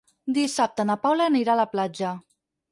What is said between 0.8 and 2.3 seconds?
na Paula anirà a la platja.